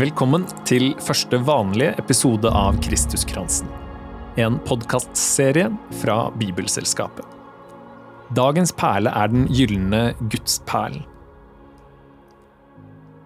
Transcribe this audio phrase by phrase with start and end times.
[0.00, 3.66] Velkommen til første vanlige episode av Kristuskransen.
[4.40, 5.66] En podkastserie
[6.00, 7.26] fra Bibelselskapet.
[8.38, 11.02] Dagens perle er den gylne gudsperlen.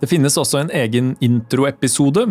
[0.01, 2.25] Det finnes også en egen introepisode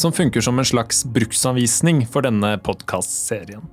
[0.00, 3.68] som funker som en slags bruksanvisning for denne podkastserien.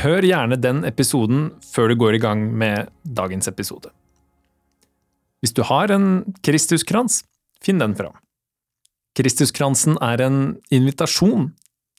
[0.00, 3.92] Hør gjerne den episoden før du går i gang med dagens episode.
[5.44, 7.26] Hvis du har en Kristuskrans,
[7.60, 8.16] finn den fram.
[9.20, 10.36] Kristuskransen er en
[10.72, 11.50] invitasjon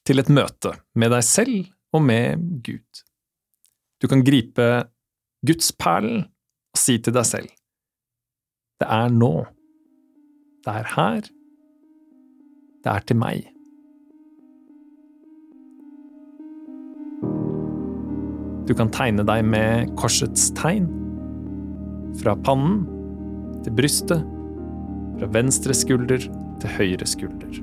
[0.09, 3.02] til et møte med deg selv og med Gud.
[4.02, 4.67] Du kan gripe
[5.45, 7.52] gudsperlen og si til deg selv
[8.81, 9.45] Det er nå.
[10.66, 11.30] Det er her.
[12.81, 13.45] Det er til meg.
[18.66, 20.89] Du kan tegne deg med korsets tegn.
[22.17, 22.88] Fra pannen
[23.61, 24.25] til brystet,
[25.19, 26.25] fra venstre skulder
[26.62, 27.62] til høyre skulder.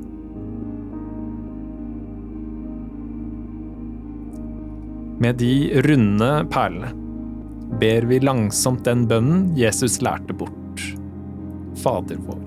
[5.19, 5.53] Med de
[5.87, 6.93] runde perlene
[7.81, 10.83] ber vi langsomt den bønnen Jesus lærte bort,
[11.79, 12.45] Fader vår.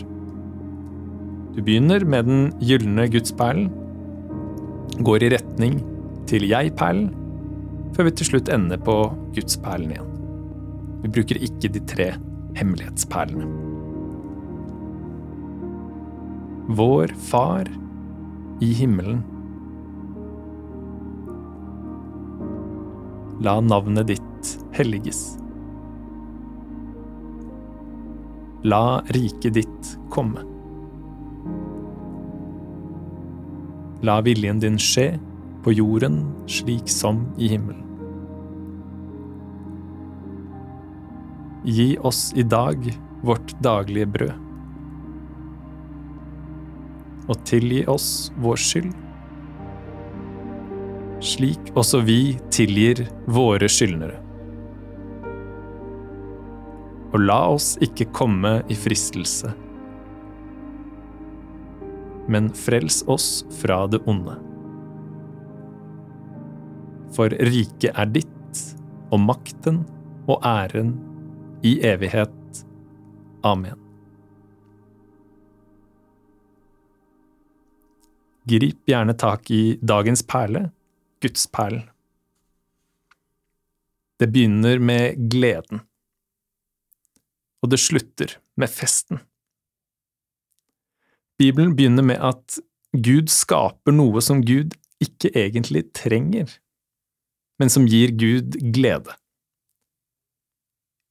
[1.55, 3.67] Du begynner med den gylne gudsperlen,
[5.03, 5.81] går i retning
[6.31, 7.09] til jeg-perlen,
[7.95, 8.95] før vi til slutt ender på
[9.35, 10.13] gudsperlen igjen.
[11.01, 12.07] Vi bruker ikke de tre
[12.55, 13.70] hemmelighetsperlene.
[16.73, 17.67] Vår Far
[18.59, 19.23] i himmelen.
[23.41, 25.37] La navnet ditt helliges.
[28.63, 30.45] La riket ditt komme.
[34.07, 35.09] La viljen din skje
[35.65, 37.83] på jorden slik som i himmelen.
[41.67, 42.87] Gi oss i dag
[43.27, 44.50] vårt daglige brød.
[47.31, 48.91] Og tilgi oss vår skyld,
[51.23, 52.19] slik også vi
[52.51, 54.17] tilgir våre skyldnere.
[57.11, 59.51] Og la oss ikke komme i fristelse,
[62.31, 63.29] men frels oss
[63.61, 64.35] fra det onde.
[67.15, 68.27] For riket er ditt,
[69.11, 69.81] og makten
[70.31, 70.93] og æren
[71.67, 72.65] i evighet.
[73.43, 73.90] Amen.
[78.49, 80.69] Grip gjerne tak i dagens perle,
[81.21, 81.85] gudsperlen.
[84.21, 85.81] Det begynner med gleden.
[87.61, 89.21] Og det slutter med festen.
[91.41, 92.59] Bibelen begynner med at
[92.93, 96.49] Gud skaper noe som Gud ikke egentlig trenger,
[97.61, 99.15] men som gir Gud glede.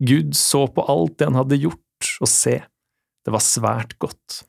[0.03, 2.61] Gud så på alt det han hadde gjort, og se,
[3.27, 4.43] det var svært godt.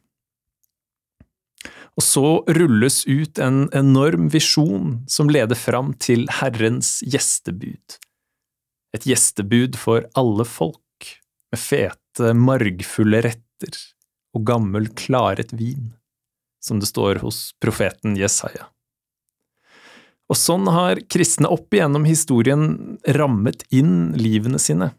[2.00, 7.98] Og så rulles ut en enorm visjon som leder fram til Herrens gjestebud.
[8.96, 11.10] Et gjestebud for alle folk,
[11.52, 13.76] med fete, margfulle retter
[14.36, 15.92] og gammel, klaret vin,
[16.64, 18.70] som det står hos profeten Jesaja.
[20.32, 24.94] Og sånn har kristne opp igjennom historien rammet inn livene sine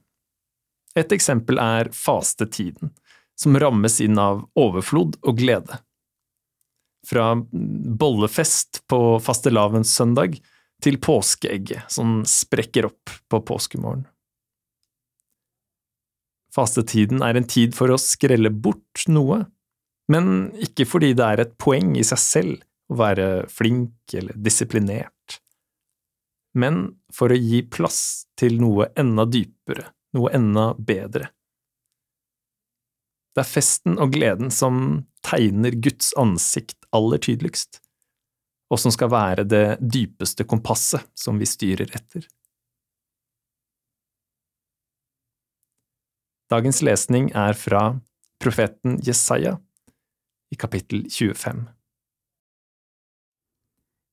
[0.99, 2.93] et eksempel er fastetiden,
[3.39, 5.81] som rammes inn av overflod og glede.
[7.07, 10.37] Fra bollefest på fastelavnssøndag
[10.83, 14.05] til påskeegget som sprekker opp på påskemorgen.
[16.53, 19.41] Fastetiden er en tid for å skrelle bort noe,
[20.13, 25.39] men ikke fordi det er et poeng i seg selv å være flink eller disiplinert,
[26.53, 26.85] men
[27.15, 31.31] for å gi plass til noe enda dypere noe enda bedre.
[33.33, 37.81] Det er festen og gleden som tegner Guds ansikt aller tydeligst,
[38.73, 42.25] og som skal være det dypeste kompasset som vi styrer etter.
[46.53, 47.95] Dagens lesning er fra
[48.43, 49.55] profeten Jesaja
[50.53, 51.63] i kapittel 25.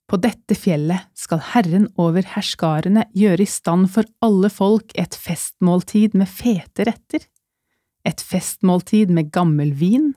[0.09, 6.15] På dette fjellet skal Herren over herskarene gjøre i stand for alle folk et festmåltid
[6.17, 7.27] med fete retter,
[8.07, 10.13] et festmåltid med gammel vin,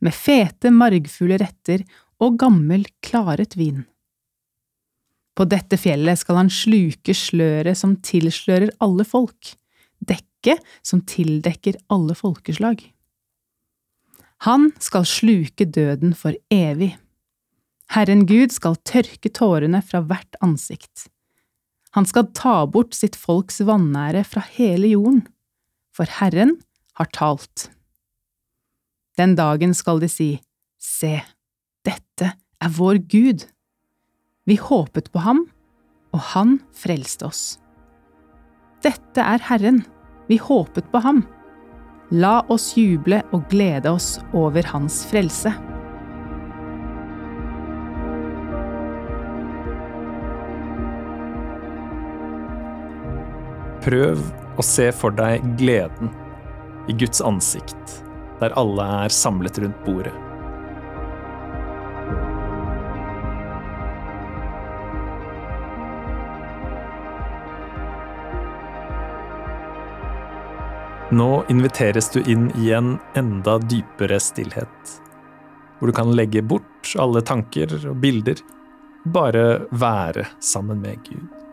[0.00, 1.84] med fete, margfulle retter
[2.22, 3.84] og gammel, klaret vin.
[5.34, 9.54] På dette fjellet skal han sluke sløret som tilslører alle folk,
[9.98, 12.84] dekket som tildekker alle folkeslag.
[14.46, 16.94] Han skal sluke døden for evig
[17.92, 21.06] Herren Gud skal tørke tårene fra hvert ansikt.
[21.94, 25.22] Han skal ta bort sitt folks vanære fra hele jorden,
[25.94, 26.56] for Herren
[26.98, 27.68] har talt.
[29.18, 30.32] Den dagen skal de si,
[30.84, 31.22] Se,
[31.84, 32.30] Dette
[32.64, 33.44] er vår Gud.
[34.48, 35.44] Vi håpet på ham,
[36.16, 37.42] og han frelste oss.
[38.84, 39.82] Dette er Herren.
[40.28, 41.22] Vi håpet på ham.
[42.12, 45.52] La oss juble og glede oss over hans frelse.
[53.84, 54.20] Prøv
[54.56, 56.08] å se for deg gleden
[56.88, 57.98] i Guds ansikt,
[58.40, 60.23] der alle er samlet rundt bordet.
[71.14, 74.94] Nå inviteres du inn i en enda dypere stillhet,
[75.78, 78.40] hvor du kan legge bort alle tanker og bilder,
[79.14, 81.43] bare være sammen med Gud.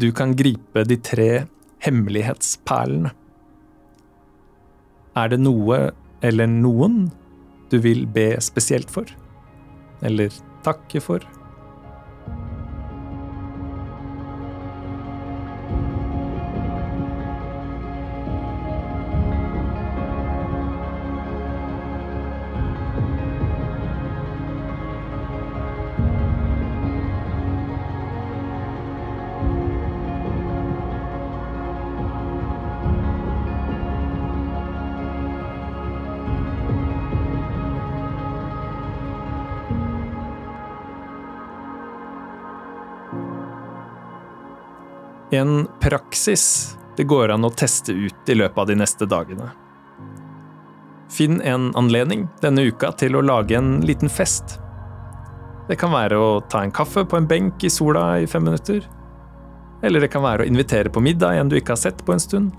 [0.00, 1.30] Du kan gripe de tre
[1.84, 3.10] hemmelighetsperlene.
[5.18, 5.80] Er det noe
[6.24, 7.10] eller noen
[7.72, 9.10] du vil be spesielt for?
[10.06, 10.32] Eller
[10.64, 11.24] takke for?
[45.32, 49.52] En praksis det går an å teste ut i løpet av de neste dagene.
[51.10, 54.56] Finn en anledning denne uka til å lage en liten fest.
[55.68, 58.82] Det kan være å ta en kaffe på en benk i sola i fem minutter.
[59.86, 62.26] Eller det kan være å invitere på middag en du ikke har sett på en
[62.26, 62.50] stund.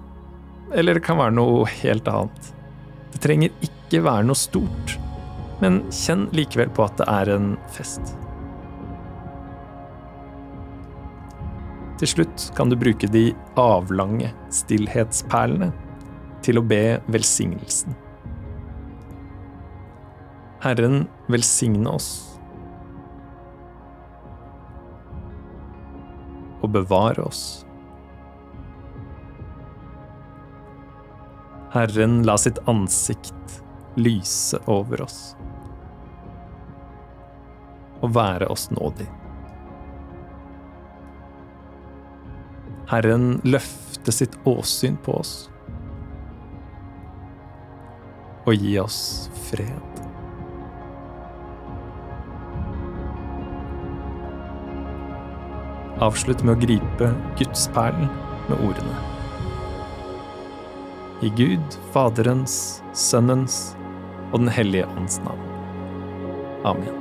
[0.72, 2.52] Eller det kan være noe helt annet.
[3.12, 4.96] Det trenger ikke være noe stort,
[5.60, 8.16] men kjenn likevel på at det er en fest.
[12.02, 13.28] Til slutt kan du bruke de
[13.62, 15.68] avlange stillhetsperlene
[16.42, 17.94] til å be velsignelsen.
[20.66, 22.10] Herren velsigne oss
[26.66, 27.46] og bevare oss.
[31.78, 33.62] Herren la sitt ansikt
[34.02, 35.24] lyse over oss
[38.02, 39.21] og være oss nådig.
[42.92, 45.36] Herren løfte sitt åsyn på oss
[48.50, 50.00] og gi oss fred.
[56.02, 58.10] Avslutt med å gripe gudsperlen
[58.50, 58.96] med ordene.
[61.22, 63.62] I Gud, Faderens, Sønnens
[64.32, 65.46] og Den hellige ånds navn.
[66.66, 67.01] Amen.